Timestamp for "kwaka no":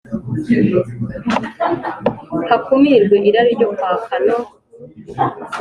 3.75-4.37